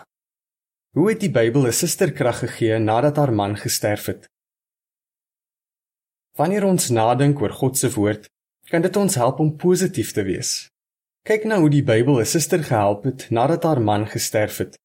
Hoe 0.92 1.06
het 1.08 1.20
die 1.20 1.30
Bybel 1.32 1.64
'n 1.66 1.72
suster 1.72 2.12
krag 2.12 2.38
gegee 2.38 2.78
nadat 2.78 3.16
haar 3.16 3.32
man 3.32 3.56
gesterf 3.56 4.04
het? 4.12 4.28
Wanneer 6.36 6.64
ons 6.64 6.88
nadink 6.88 7.40
oor 7.40 7.52
God 7.52 7.78
se 7.78 7.90
woord, 7.90 8.28
kan 8.70 8.82
dit 8.82 8.96
ons 8.96 9.14
help 9.14 9.38
om 9.38 9.56
positief 9.56 10.12
te 10.12 10.22
wees. 10.22 10.68
Kyk 11.22 11.44
na 11.44 11.58
hoe 11.60 11.70
die 11.70 11.84
Bybel 11.84 12.20
'n 12.20 12.32
suster 12.34 12.62
gehelp 12.62 13.04
het 13.04 13.30
nadat 13.30 13.62
haar 13.62 13.80
man 13.80 14.06
gesterf 14.06 14.56
het. 14.58 14.76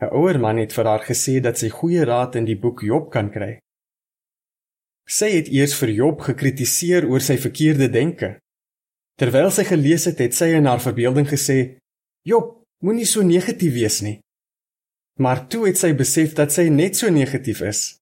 'n 0.00 0.08
Ouer 0.18 0.40
man 0.40 0.56
het 0.56 0.72
vir 0.72 0.84
haar 0.84 1.04
gesê 1.04 1.40
dat 1.40 1.58
sy 1.58 1.68
goeie 1.68 2.04
raad 2.04 2.34
in 2.34 2.44
die 2.44 2.58
boek 2.58 2.80
Job 2.80 3.10
kan 3.10 3.30
kry. 3.30 3.58
Sy 5.04 5.28
het 5.36 5.48
eers 5.52 5.74
vir 5.76 5.90
Job 5.92 6.22
gekritiseer 6.24 7.04
oor 7.08 7.20
sy 7.20 7.36
verkeerde 7.36 7.90
denke. 7.92 8.38
Terwyl 9.20 9.50
sy 9.52 9.66
gelees 9.68 10.06
het, 10.08 10.18
het 10.18 10.34
sy 10.34 10.54
in 10.56 10.66
haar 10.66 10.80
verbeelding 10.80 11.28
gesê: 11.28 11.78
"Job, 12.24 12.64
moenie 12.82 13.06
so 13.06 13.22
negatief 13.22 13.74
wees 13.74 14.00
nie." 14.02 14.20
Maar 15.20 15.46
toe 15.46 15.66
het 15.68 15.78
sy 15.78 15.92
besef 15.94 16.34
dat 16.34 16.52
sy 16.52 16.68
net 16.68 16.96
so 16.96 17.10
negatief 17.10 17.60
is. 17.60 17.98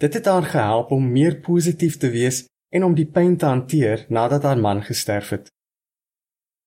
Dit 0.00 0.14
het 0.14 0.26
haar 0.26 0.42
gehelp 0.42 0.90
om 0.90 1.12
meer 1.12 1.40
positief 1.40 1.98
te 1.98 2.10
wees 2.10 2.46
en 2.74 2.84
om 2.84 2.94
die 2.94 3.06
pyn 3.06 3.36
te 3.36 3.46
hanteer 3.46 4.06
nadat 4.08 4.42
haar 4.42 4.58
man 4.58 4.82
gesterf 4.82 5.28
het. 5.30 5.50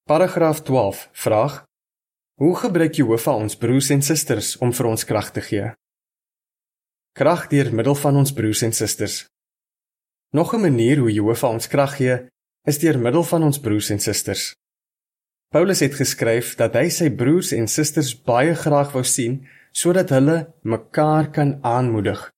Paragraaf 0.07 0.61
12 0.61 1.09
vraag: 1.11 1.63
Hoe 2.39 2.55
gebruik 2.55 2.93
Jehovah 2.93 3.35
ons 3.41 3.57
broers 3.57 3.89
en 3.89 4.01
susters 4.01 4.57
om 4.57 4.71
vir 4.73 4.85
ons 4.85 5.03
krag 5.03 5.31
te 5.31 5.41
gee? 5.41 5.73
Krag 7.17 7.47
deur 7.47 7.73
middel 7.73 7.95
van 7.95 8.15
ons 8.15 8.33
broers 8.33 8.61
en 8.61 8.71
susters. 8.71 9.25
Nog 10.35 10.53
'n 10.53 10.59
manier 10.59 10.97
hoe 10.97 11.13
Jehovah 11.13 11.51
ons 11.51 11.67
krag 11.67 11.95
gee, 11.95 12.15
is 12.63 12.79
deur 12.79 12.99
middel 12.99 13.23
van 13.23 13.43
ons 13.43 13.59
broers 13.59 13.89
en 13.89 13.99
susters. 13.99 14.55
Paulus 15.47 15.79
het 15.79 15.95
geskryf 15.95 16.55
dat 16.55 16.73
hy 16.73 16.89
sy 16.89 17.09
broers 17.09 17.51
en 17.51 17.67
susters 17.67 18.11
baie 18.21 18.55
graag 18.55 18.91
wou 18.91 19.03
sien 19.03 19.47
sodat 19.71 20.09
hulle 20.09 20.53
mekaar 20.61 21.31
kan 21.31 21.63
aanmoedig. 21.63 22.31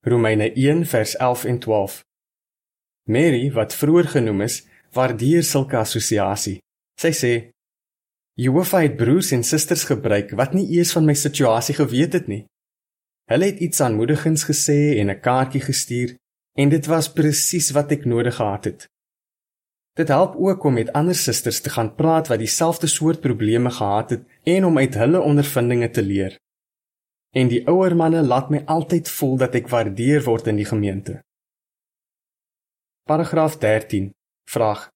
Romeine 0.00 0.52
1 0.52 0.84
vers 0.86 1.16
11 1.16 1.44
en 1.44 1.58
12. 1.58 2.04
Mary, 3.08 3.52
wat 3.52 3.74
vroeër 3.74 4.08
genoem 4.16 4.40
is, 4.40 4.66
waardeer 4.92 5.42
sulke 5.42 5.76
assosiasie. 5.76 6.58
Sy 7.00 7.12
sê: 7.22 7.32
"Jehovah 8.34 8.82
het 8.82 8.96
broers 8.96 9.32
en 9.32 9.42
susters 9.42 9.84
gebruik 9.84 10.30
wat 10.30 10.52
nie 10.52 10.68
eers 10.76 10.92
van 10.92 11.04
my 11.04 11.14
situasie 11.14 11.74
geweet 11.74 12.12
het 12.12 12.26
nie. 12.26 12.44
Hulle 13.30 13.44
het 13.44 13.58
iets 13.60 13.80
aanmoedigends 13.80 14.44
gesê 14.44 14.98
en 15.00 15.10
'n 15.10 15.20
kaartjie 15.20 15.60
gestuur 15.60 16.19
en 16.60 16.68
dit 16.68 16.86
was 16.92 17.12
presies 17.18 17.70
wat 17.76 17.92
ek 17.96 18.04
nodig 18.04 18.36
gehad 18.36 18.68
het." 18.70 18.88
Dit 20.00 20.08
help 20.08 20.36
ook 20.36 20.64
om 20.64 20.74
met 20.78 20.92
ander 20.92 21.14
susters 21.14 21.60
te 21.60 21.70
gaan 21.70 21.94
praat 21.94 22.28
wat 22.28 22.38
dieselfde 22.38 22.86
soort 22.86 23.20
probleme 23.20 23.70
gehad 23.70 24.10
het 24.10 24.22
en 24.42 24.64
om 24.64 24.78
uit 24.78 24.94
hulle 24.94 25.20
ondervindinge 25.20 25.90
te 25.90 26.02
leer. 26.02 26.38
En 27.30 27.48
die 27.48 27.66
ouer 27.68 27.96
manne 27.96 28.22
laat 28.22 28.50
my 28.50 28.62
altyd 28.66 29.08
voel 29.08 29.36
dat 29.36 29.54
ek 29.54 29.68
waardeer 29.68 30.24
word 30.24 30.46
in 30.50 30.56
die 30.56 30.66
gemeente. 30.66 31.20
Paragraaf 33.06 33.58
13. 33.58 34.10
Vraag: 34.50 34.88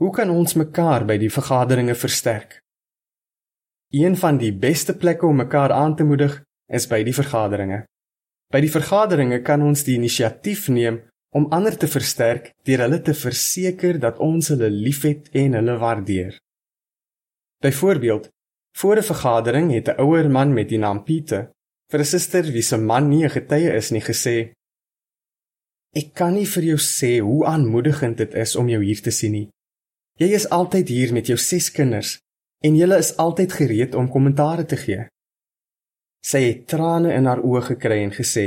Hoe 0.00 0.12
kan 0.12 0.30
ons 0.30 0.54
mekaar 0.54 1.04
by 1.04 1.18
die 1.20 1.32
vergaderinge 1.32 1.94
versterk? 1.94 2.60
Een 3.94 4.16
van 4.16 4.38
die 4.40 4.52
beste 4.52 4.96
plekke 4.96 5.26
om 5.26 5.36
mekaar 5.36 5.72
aan 5.72 5.96
te 5.96 6.04
moedig 6.04 6.40
is 6.66 6.88
by 6.88 7.02
die 7.04 7.14
vergaderinge. 7.14 7.84
By 8.54 8.60
die 8.62 8.70
vergaderinge 8.70 9.40
kan 9.42 9.64
ons 9.66 9.82
die 9.82 9.96
inisiatief 9.98 10.68
neem 10.70 11.00
om 11.34 11.48
ander 11.56 11.74
te 11.74 11.88
versterk 11.90 12.52
deur 12.62 12.84
hulle 12.84 13.00
te 13.02 13.14
verseker 13.18 13.96
dat 13.98 14.20
ons 14.22 14.52
hulle 14.52 14.68
liefhet 14.70 15.26
en 15.34 15.56
hulle 15.58 15.74
waardeer. 15.80 16.36
Byvoorbeeld, 17.64 18.28
voor 18.78 18.96
'n 18.98 19.10
vergadering 19.10 19.72
het 19.72 19.88
'n 19.88 19.98
ouer 20.04 20.30
man 20.30 20.54
met 20.54 20.68
die 20.68 20.78
naam 20.78 21.02
Pieter 21.02 21.50
vir 21.90 22.00
'n 22.00 22.12
suster 22.14 22.44
wie 22.52 22.62
se 22.62 22.76
man 22.76 23.08
nie 23.08 23.24
'n 23.24 23.34
getuie 23.36 23.74
is 23.74 23.90
nie 23.90 24.04
gesê: 24.10 24.52
"Ek 25.92 26.14
kan 26.14 26.34
nie 26.34 26.46
vir 26.46 26.62
jou 26.62 26.78
sê 26.78 27.20
hoe 27.20 27.46
aanmoedigend 27.46 28.16
dit 28.16 28.34
is 28.34 28.56
om 28.56 28.68
jou 28.68 28.84
hier 28.84 29.02
te 29.02 29.10
sien 29.10 29.32
nie. 29.32 29.48
Jy 30.18 30.28
is 30.34 30.48
altyd 30.48 30.88
hier 30.88 31.12
met 31.12 31.26
jou 31.26 31.38
ses 31.38 31.70
kinders 31.70 32.18
en 32.62 32.76
julle 32.76 32.98
is 32.98 33.16
altyd 33.16 33.52
gereed 33.52 33.94
om 33.94 34.08
kommentaare 34.08 34.64
te 34.64 34.76
gee." 34.76 35.13
Sy 36.24 36.40
het 36.46 36.64
trane 36.72 37.12
in 37.12 37.28
haar 37.28 37.42
oë 37.44 37.60
gekry 37.68 38.00
en 38.06 38.14
gesê: 38.16 38.46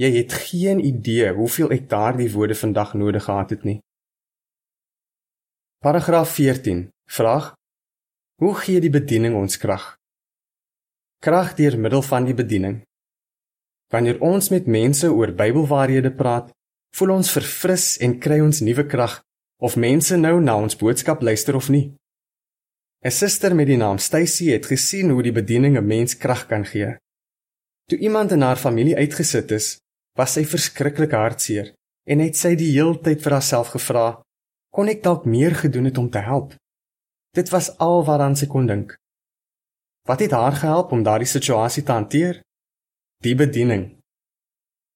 Jy 0.00 0.10
het 0.16 0.34
geen 0.48 0.80
idee 0.82 1.30
hoeveel 1.36 1.70
ek 1.76 1.86
daardie 1.90 2.30
woorde 2.34 2.56
vandag 2.58 2.94
nodig 2.98 3.24
gehad 3.24 3.54
het 3.54 3.64
nie. 3.68 3.78
Paragraaf 5.84 6.34
14. 6.34 6.88
Vraag: 7.06 7.54
Hoe 8.42 8.54
gee 8.64 8.80
die 8.80 8.90
bediening 8.90 9.36
ons 9.36 9.56
krag? 9.56 9.94
Krag 11.22 11.54
deur 11.54 11.78
middel 11.78 12.02
van 12.02 12.24
die 12.24 12.34
bediening. 12.34 12.80
Wanneer 13.92 14.20
ons 14.20 14.48
met 14.50 14.66
mense 14.66 15.10
oor 15.12 15.34
Bybelwaarhede 15.36 16.10
praat, 16.14 16.50
voel 16.96 17.14
ons 17.18 17.30
verfris 17.30 17.98
en 18.00 18.18
kry 18.18 18.40
ons 18.40 18.62
nuwe 18.64 18.86
krag 18.86 19.20
of 19.60 19.76
mense 19.76 20.16
nou 20.16 20.40
na 20.40 20.56
ons 20.56 20.76
boodskap 20.76 21.22
luister 21.22 21.56
of 21.56 21.68
nie. 21.68 21.90
'n 23.04 23.10
Suster 23.10 23.54
met 23.54 23.66
die 23.66 23.76
naam 23.80 23.98
Stacy 23.98 24.50
het 24.52 24.66
gesien 24.66 25.10
hoe 25.10 25.22
die 25.22 25.32
bediening 25.32 25.76
'n 25.78 25.86
mens 25.86 26.16
krag 26.16 26.46
kan 26.46 26.64
gee. 26.64 26.96
Toe 27.88 27.98
iemand 27.98 28.30
in 28.30 28.40
haar 28.40 28.56
familie 28.56 28.96
uitgesit 28.96 29.50
is, 29.50 29.78
was 30.18 30.32
sy 30.32 30.44
verskriklik 30.44 31.10
hartseer 31.10 31.72
en 32.04 32.18
het 32.18 32.36
sy 32.36 32.54
die 32.54 32.72
heeltyd 32.72 33.22
vir 33.22 33.32
haarself 33.32 33.68
gevra: 33.68 34.22
"Kon 34.74 34.88
ek 34.88 35.02
dalk 35.02 35.24
meer 35.24 35.54
gedoen 35.54 35.84
het 35.84 35.98
om 35.98 36.10
te 36.10 36.18
help?" 36.18 36.54
Dit 37.32 37.48
was 37.48 37.78
al 37.78 38.04
waaraan 38.04 38.36
sy 38.36 38.46
kon 38.46 38.66
dink. 38.66 38.96
Wat 40.08 40.20
het 40.20 40.30
haar 40.30 40.52
gehelp 40.52 40.92
om 40.92 41.02
daardie 41.02 41.28
situasie 41.28 41.82
te 41.82 41.92
hanteer? 41.92 42.42
Die 43.22 43.34
bediening. 43.34 44.00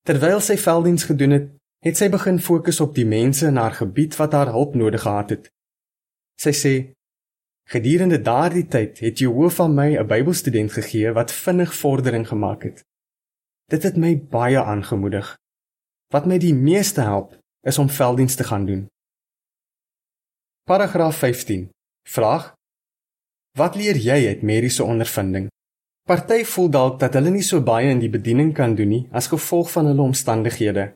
Terwyl 0.03 0.41
sy 0.41 0.57
velddiens 0.57 1.05
gedoen 1.05 1.31
het, 1.31 1.51
het 1.85 1.97
sy 1.97 2.09
begin 2.09 2.41
fokus 2.41 2.81
op 2.81 2.95
die 2.95 3.07
mense 3.07 3.47
in 3.47 3.57
haar 3.57 3.73
gebied 3.73 4.17
wat 4.17 4.33
haar 4.33 4.51
hulp 4.53 4.75
nodig 4.75 5.03
gehad 5.03 5.31
het. 5.31 5.49
Sy 6.41 6.53
sê: 6.53 6.94
"Gedurende 7.71 8.21
daardie 8.21 8.67
tyd 8.67 8.99
het 8.99 9.19
Jehovah 9.19 9.69
my 9.69 9.97
'n 9.97 10.07
Bybelstudent 10.07 10.73
gegee 10.73 11.13
wat 11.13 11.33
vinnig 11.33 11.75
vordering 11.75 12.29
gemaak 12.29 12.63
het." 12.63 12.85
Dit 13.73 13.83
het 13.83 13.97
my 13.97 14.19
baie 14.19 14.63
aangemoedig. 14.63 15.39
Wat 16.13 16.27
my 16.27 16.39
die 16.39 16.55
meeste 16.55 17.01
help, 17.01 17.39
is 17.67 17.79
om 17.79 17.89
velddienste 17.89 18.43
te 18.43 18.49
gaan 18.49 18.67
doen. 18.67 18.89
Paragraaf 20.65 21.17
15. 21.17 21.71
Vraag: 22.09 22.55
Wat 23.59 23.75
leer 23.75 23.97
jy 23.97 24.27
uit 24.27 24.43
Mary 24.43 24.69
se 24.69 24.85
ondervinding? 24.85 25.49
Party 26.05 26.45
voel 26.45 26.69
dalk 26.71 26.99
dat 27.01 27.15
hulle 27.17 27.31
nie 27.33 27.43
so 27.43 27.63
baie 27.65 27.89
in 27.89 28.01
die 28.03 28.11
bediening 28.13 28.51
kan 28.53 28.75
doen 28.77 28.91
nie 28.93 29.05
as 29.13 29.31
gevolg 29.33 29.71
van 29.73 29.87
hulle 29.89 30.05
omstandighede. 30.05 30.91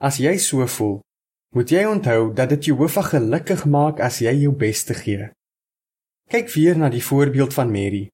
As 0.00 0.16
jy 0.16 0.36
so 0.40 0.64
voel, 0.76 0.94
moet 1.56 1.70
jy 1.70 1.82
onthou 1.84 2.32
dat 2.32 2.48
dit 2.54 2.70
jou 2.70 2.78
hoof 2.78 2.96
gelukkig 3.10 3.66
maak 3.68 4.00
as 4.00 4.22
jy 4.24 4.32
jou 4.44 4.52
bes 4.56 4.84
te 4.88 4.96
gee. 4.96 5.28
Kyk 6.34 6.48
weer 6.50 6.74
na 6.74 6.88
die 6.90 7.02
voorbeeld 7.04 7.54
van 7.54 7.68
Mary. 7.70 8.08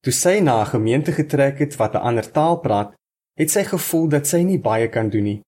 Toe 0.00 0.12
sy 0.12 0.38
na 0.40 0.54
'n 0.60 0.70
gemeente 0.72 1.12
getrek 1.12 1.58
het 1.58 1.76
wat 1.76 1.92
'n 1.94 2.04
ander 2.08 2.30
taal 2.32 2.56
praat, 2.60 2.94
het 3.40 3.50
sy 3.50 3.64
gevoel 3.64 4.08
dat 4.08 4.26
sy 4.26 4.40
nie 4.42 4.58
baie 4.58 4.88
kan 4.88 5.10
doen 5.10 5.24
nie. 5.24 5.40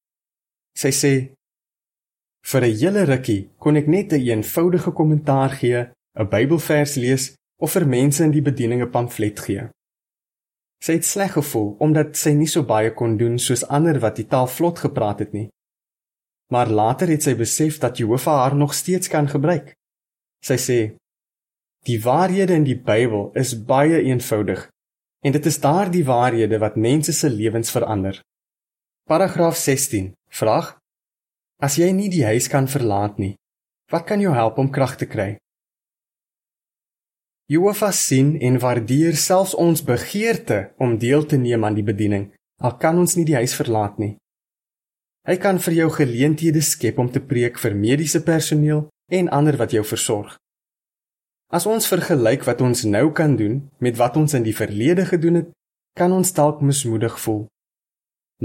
Sy 0.76 0.90
sê: 1.00 1.12
"Vir 2.50 2.62
'n 2.64 2.76
hele 2.80 3.02
rukkie 3.04 3.48
kon 3.58 3.76
ek 3.76 3.86
net 3.86 4.12
'n 4.12 4.20
een 4.20 4.28
eenvoudige 4.28 4.90
kommentaar 4.90 5.50
gee, 5.50 5.88
'n 6.20 6.28
Bybelvers 6.28 6.94
lees 6.94 7.34
of 7.56 7.72
vir 7.72 7.86
mense 7.86 8.24
in 8.24 8.30
die 8.30 8.42
bediening 8.42 8.82
'n 8.82 8.90
pamflet 8.90 9.40
gee." 9.40 9.70
Sy 10.84 10.92
het 10.92 11.04
sleg 11.04 11.32
gevoel 11.32 11.76
omdat 11.78 12.16
sy 12.16 12.30
nie 12.30 12.46
so 12.46 12.62
baie 12.62 12.94
kon 12.94 13.16
doen 13.16 13.38
soos 13.38 13.68
ander 13.68 13.98
wat 14.00 14.16
die 14.16 14.26
taal 14.26 14.46
vlot 14.46 14.78
gepraat 14.78 15.18
het 15.18 15.32
nie. 15.32 15.48
Maar 16.52 16.68
later 16.68 17.08
het 17.08 17.22
sy 17.22 17.34
besef 17.34 17.78
dat 17.78 17.98
Jehovah 17.98 18.40
haar 18.42 18.56
nog 18.56 18.74
steeds 18.74 19.08
kan 19.08 19.28
gebruik. 19.28 19.74
Sy 20.44 20.56
sê: 20.56 20.96
Die 21.86 22.02
waarhede 22.02 22.54
in 22.54 22.64
die 22.64 22.78
Bybel 22.78 23.30
is 23.34 23.54
baie 23.64 24.02
eenvoudig 24.02 24.66
en 25.26 25.34
dit 25.34 25.46
is 25.46 25.60
daardie 25.60 26.04
waarhede 26.04 26.58
wat 26.58 26.76
mense 26.76 27.12
se 27.12 27.30
lewens 27.30 27.70
verander. 27.70 28.20
Paragraaf 29.08 29.56
16. 29.56 30.12
Vraag: 30.28 30.76
As 31.58 31.78
jy 31.80 31.90
nie 31.92 32.10
die 32.12 32.24
huis 32.24 32.48
kan 32.48 32.68
verlaat 32.68 33.18
nie, 33.18 33.34
wat 33.90 34.06
kan 34.06 34.20
jou 34.20 34.34
help 34.34 34.58
om 34.58 34.70
krag 34.70 34.96
te 34.96 35.06
kry? 35.06 35.36
Jehovah 37.48 37.92
sien 37.96 38.34
en 38.44 38.58
waardeer 38.60 39.16
selfs 39.16 39.54
ons 39.56 39.82
begeerte 39.82 40.74
om 40.76 40.98
deel 40.98 41.24
te 41.24 41.38
neem 41.40 41.64
aan 41.64 41.78
die 41.78 41.86
bediening, 41.86 42.28
al 42.60 42.76
kan 42.76 42.98
ons 43.00 43.16
nie 43.16 43.24
die 43.24 43.38
huis 43.40 43.54
verlaat 43.56 43.96
nie. 43.98 44.18
Hy 45.24 45.36
kan 45.40 45.58
vir 45.58 45.74
jou 45.80 45.88
geleenthede 45.92 46.60
skep 46.60 46.98
om 47.00 47.08
te 47.12 47.20
preek 47.24 47.58
vir 47.58 47.74
mediese 47.74 48.20
personeel 48.24 48.86
en 49.12 49.32
ander 49.32 49.56
wat 49.56 49.72
jou 49.72 49.84
versorg. 49.84 50.36
As 51.48 51.66
ons 51.66 51.88
vergelyk 51.88 52.44
wat 52.44 52.60
ons 52.60 52.84
nou 52.84 53.08
kan 53.12 53.36
doen 53.36 53.62
met 53.80 53.96
wat 53.96 54.16
ons 54.20 54.34
in 54.36 54.44
die 54.44 54.56
verlede 54.56 55.06
gedoen 55.08 55.40
het, 55.40 55.48
kan 55.96 56.12
ons 56.12 56.32
dalk 56.36 56.60
mismoedig 56.60 57.16
voel. 57.20 57.46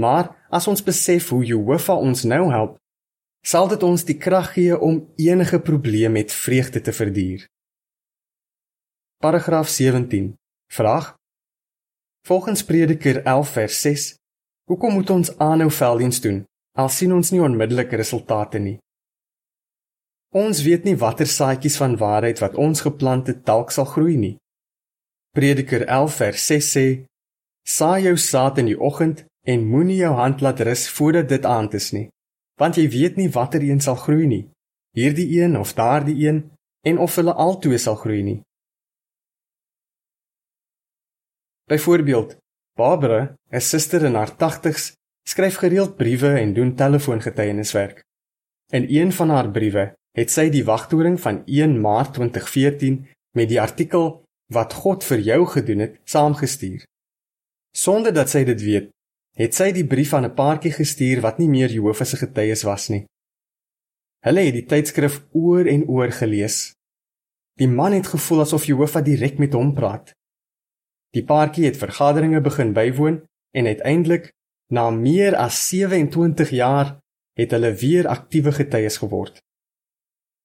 Maar 0.00 0.32
as 0.50 0.66
ons 0.66 0.82
besef 0.82 1.28
hoe 1.28 1.44
Jehovah 1.44 2.00
ons 2.00 2.24
nou 2.24 2.48
help, 2.50 2.78
sal 3.44 3.68
dit 3.68 3.82
ons 3.84 4.06
die 4.08 4.16
krag 4.16 4.54
gee 4.56 4.78
om 4.78 5.02
enige 5.20 5.60
probleem 5.60 6.16
met 6.16 6.32
vreugde 6.32 6.80
te 6.80 6.92
verduur. 6.92 7.44
Paragraaf 9.20 9.68
17. 9.68 10.32
Vraag: 10.72 11.14
Volgens 12.26 12.64
Prediker 12.64 13.22
11 13.22 13.48
vers 13.48 13.80
6, 13.80 14.08
hoekom 14.70 14.96
moet 14.96 15.10
ons 15.10 15.38
aanhou 15.38 15.70
velddiens 15.70 16.20
doen 16.20 16.44
al 16.74 16.90
sien 16.90 17.12
ons 17.14 17.30
nie 17.30 17.42
onmiddellike 17.42 17.98
resultate 18.00 18.58
nie? 18.58 18.78
Ons 20.34 20.64
weet 20.66 20.82
nie 20.82 20.96
watter 20.98 21.28
saadjies 21.30 21.76
van 21.78 21.92
waarheid 21.96 22.40
wat 22.42 22.56
ons 22.58 22.80
geplant 22.82 23.28
het 23.30 23.44
dalk 23.46 23.70
sal 23.70 23.86
groei 23.86 24.16
nie. 24.18 24.32
Prediker 25.34 25.84
11 25.86 26.16
vers 26.22 26.46
6 26.50 26.70
sê: 26.74 26.86
Saai 27.62 28.08
jou 28.08 28.16
saad 28.18 28.58
in 28.58 28.72
die 28.72 28.80
oggend 28.88 29.22
en 29.46 29.68
moenie 29.70 30.00
jou 30.00 30.10
hand 30.18 30.42
laat 30.42 30.64
rus 30.66 30.88
voordat 30.90 31.30
dit 31.30 31.46
aand 31.46 31.78
is 31.78 31.92
nie, 31.94 32.08
want 32.58 32.80
jy 32.80 32.88
weet 32.90 33.16
nie 33.16 33.30
watter 33.30 33.62
een 33.62 33.80
sal 33.80 33.94
groei 33.94 34.26
nie, 34.26 34.42
hierdie 34.98 35.28
een 35.38 35.56
of 35.56 35.76
daardie 35.78 36.18
een 36.26 36.42
en 36.82 36.98
of 36.98 37.14
hulle 37.16 37.38
albei 37.46 37.78
sal 37.78 37.96
groei 38.02 38.22
nie. 38.22 38.40
Byvoorbeeld, 41.70 42.36
Barbara, 42.76 43.36
'n 43.52 43.60
suster 43.60 44.04
in 44.04 44.14
haar 44.14 44.34
80's, 44.36 44.92
skryf 45.22 45.56
gereeld 45.62 45.96
briewe 45.96 46.38
en 46.42 46.54
doen 46.54 46.74
telefoongetuieniswerk. 46.74 48.02
In 48.72 48.86
een 48.88 49.12
van 49.12 49.30
haar 49.30 49.50
briewe 49.50 49.94
het 50.14 50.30
sy 50.30 50.48
die 50.54 50.64
wagtoring 50.64 51.18
van 51.20 51.42
1 51.44 51.80
Maart 51.80 52.14
2014 52.18 53.00
met 53.34 53.48
die 53.50 53.60
artikel 53.60 54.22
wat 54.54 54.76
God 54.84 55.04
vir 55.04 55.22
jou 55.26 55.40
gedoen 55.46 55.82
het 55.86 55.96
saamgestuur. 56.04 56.84
Sonder 57.74 58.14
dat 58.14 58.30
sy 58.30 58.44
dit 58.46 58.60
weet, 58.62 58.90
het 59.34 59.54
sy 59.54 59.72
die 59.74 59.86
brief 59.86 60.14
aan 60.14 60.24
'n 60.24 60.34
paartjie 60.34 60.72
gestuur 60.72 61.20
wat 61.20 61.38
nie 61.38 61.48
meer 61.48 61.70
Jehovah 61.70 62.06
se 62.06 62.16
getuies 62.16 62.62
was 62.62 62.88
nie. 62.88 63.04
Hulle 64.24 64.40
het 64.40 64.54
die 64.54 64.66
tydskrif 64.66 65.24
oor 65.32 65.66
en 65.66 65.88
oor 65.88 66.10
gelees. 66.10 66.72
Die 67.58 67.68
man 67.68 67.92
het 67.92 68.06
gevoel 68.06 68.40
asof 68.40 68.64
Jehovah 68.66 69.04
direk 69.04 69.38
met 69.38 69.52
hom 69.52 69.74
praat. 69.74 70.12
Die 71.10 71.24
paartjie 71.24 71.64
het 71.64 71.76
vergaderings 71.76 72.42
begin 72.42 72.72
bywoon 72.72 73.22
en 73.54 73.66
uiteindelik 73.66 74.32
na 74.70 74.90
meer 74.90 75.36
as 75.36 75.68
27 75.68 76.50
jaar 76.50 76.98
het 77.38 77.50
hulle 77.50 77.74
weer 77.74 78.08
aktiewe 78.08 78.52
getuies 78.52 78.96
geword. 78.96 79.42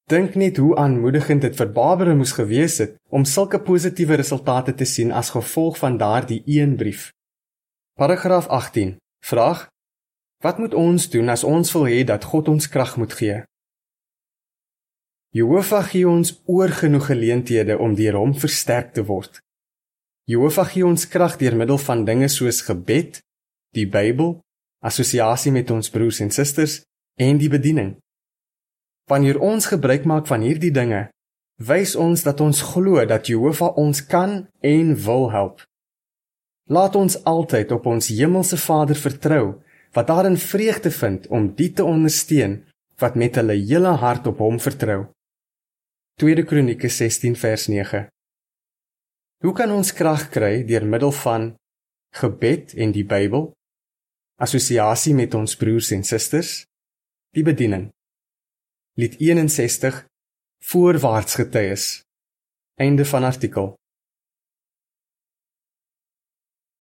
Dink 0.10 0.34
net 0.34 0.58
hoe 0.58 0.75
aanmoedigend 0.75 1.44
dit 1.46 1.54
vir 1.54 1.68
Barbara 1.70 2.16
moes 2.18 2.32
gewees 2.34 2.80
het 2.82 2.96
om 3.13 3.28
sulke 3.30 3.60
positiewe 3.62 4.16
resultate 4.18 4.74
te 4.74 4.88
sien 4.89 5.12
as 5.13 5.30
gevolg 5.36 5.78
van 5.78 6.00
daardie 6.01 6.42
een 6.50 6.74
brief. 6.80 7.12
Paragraaf 7.94 8.48
18. 8.48 8.96
Vraag: 9.25 9.68
Wat 10.42 10.58
moet 10.58 10.74
ons 10.74 11.10
doen 11.13 11.30
as 11.30 11.44
ons 11.44 11.74
wil 11.78 11.86
hê 11.94 12.01
dat 12.04 12.25
God 12.25 12.50
ons 12.50 12.70
krag 12.74 12.98
moet 12.98 13.13
gee? 13.13 13.38
Jehovah 15.30 15.86
gee 15.86 16.10
ons 16.10 16.42
oorgenoeg 16.46 17.06
geleenthede 17.06 17.78
om 17.78 17.94
deur 17.94 18.18
hom 18.18 18.34
versterk 18.34 18.94
te 18.98 19.06
word. 19.06 19.44
Jehovah 20.25 20.66
gee 20.74 20.86
ons 20.86 21.06
krag 21.08 21.38
deur 21.38 21.56
middel 21.56 21.78
van 21.78 22.06
dinge 22.06 22.34
soos 22.34 22.66
gebed, 22.66 23.22
die 23.78 23.86
Bybel, 23.86 24.39
assosiasie 24.82 25.54
met 25.54 25.70
ons 25.70 25.94
broers 25.94 26.25
en 26.25 26.34
susters 26.34 26.82
en 27.22 27.38
die 27.38 27.50
bediening. 27.50 28.00
Wanneer 29.10 29.39
ons 29.42 29.66
gebruik 29.66 30.06
maak 30.06 30.28
van 30.30 30.44
hierdie 30.46 30.72
dinge, 30.72 31.08
wys 31.58 31.96
ons 31.98 32.22
dat 32.24 32.42
ons 32.46 32.62
glo 32.62 33.01
dat 33.10 33.28
Jehovah 33.28 33.74
ons 33.78 34.06
kan 34.06 34.46
en 34.62 34.94
wil 35.06 35.32
help. 35.34 35.63
Laat 36.70 36.96
ons 36.96 37.18
altyd 37.25 37.72
op 37.74 37.89
ons 37.89 38.12
hemelse 38.13 38.58
Vader 38.62 38.96
vertrou 38.96 39.58
wat 39.98 40.08
daarin 40.08 40.38
vreugde 40.38 40.92
vind 40.94 41.28
om 41.34 41.50
die 41.58 41.72
te 41.74 41.84
ondersteun 41.84 42.60
wat 43.01 43.18
met 43.18 43.36
hulle 43.42 43.58
hele 43.58 43.96
hart 43.98 44.28
op 44.30 44.38
hom 44.46 44.60
vertrou. 44.62 45.08
2 46.22 46.46
Kronieke 46.46 46.89
16 46.89 47.36
vers 47.36 47.68
9 47.68 48.06
Hoe 49.42 49.54
kan 49.56 49.72
ons 49.72 49.94
krag 49.96 50.30
kry 50.30 50.63
deur 50.68 50.86
middel 50.86 51.16
van 51.24 51.54
gebed 52.13 52.75
en 52.78 52.92
die 52.94 53.08
Bybel? 53.08 53.50
Assosiasie 54.38 55.16
met 55.16 55.34
ons 55.34 55.56
broers 55.58 55.92
en 55.96 56.04
susters? 56.04 56.68
Die 57.34 57.44
bediening. 57.44 57.89
Lied 59.00 59.15
61 59.22 60.06
Voorwaarts 60.60 61.36
getuies. 61.36 62.03
Einde 62.75 63.06
van 63.06 63.24
artikel. 63.24 63.78